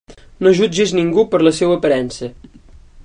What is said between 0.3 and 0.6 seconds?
No